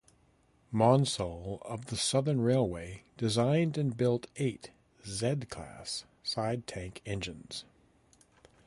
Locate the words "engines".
7.05-7.65